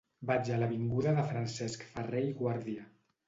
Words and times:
Vaig 0.27 0.47
a 0.53 0.55
l'avinguda 0.61 1.11
de 1.19 1.25
Francesc 1.33 1.85
Ferrer 1.91 2.25
i 2.31 2.35
Guàrdia. 2.43 2.87